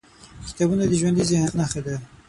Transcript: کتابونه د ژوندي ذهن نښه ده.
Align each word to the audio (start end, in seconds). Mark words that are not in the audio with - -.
کتابونه 0.47 0.83
د 0.87 0.91
ژوندي 0.99 1.23
ذهن 1.29 1.49
نښه 1.59 1.81
ده. 1.85 1.95